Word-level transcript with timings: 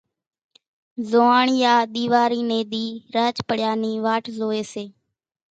زوئاڻيا 1.09 1.73
ۮيواري 1.93 2.41
ني 2.49 2.59
ۮي 2.71 2.85
راچ 3.15 3.37
پڙيا 3.47 3.71
نِي 3.81 3.91
واٽ 4.05 4.23
زوئي 4.37 4.63
سي 4.73 4.85